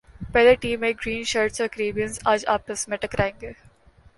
[0.33, 3.51] پہلے ٹی میں green shirts اور کیربیئنز اج پس میں ٹکرائیں گے